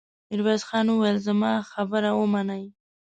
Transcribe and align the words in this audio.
ميرويس 0.29 0.63
خان 0.69 0.87
وويل: 0.91 1.17
زما 1.27 1.51
خبره 1.71 2.11
ومنئ! 2.19 2.63